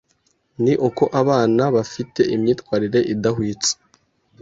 ni 0.63 0.73
uko 0.87 1.03
abana 1.21 1.63
bafite 1.75 2.21
imyitwarire 2.35 2.99
idahwitse, 3.13 3.71